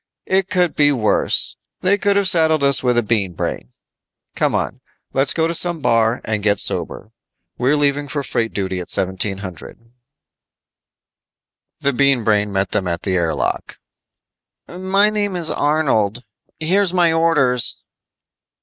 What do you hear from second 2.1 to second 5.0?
saddled us with a Bean Brain. Come on.